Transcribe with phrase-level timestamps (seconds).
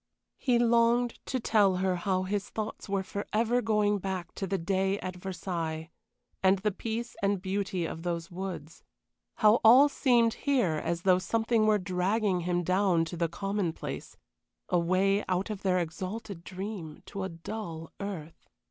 [0.39, 4.97] He longed to tell her how his thoughts were forever going back to the day
[4.99, 5.91] at Versailles,
[6.41, 8.83] and the peace and beauty of those woods
[9.35, 14.17] how all seemed here as though something were dragging him down to the commonplace,
[14.69, 18.49] away out of their exalted dream, to a dull earth.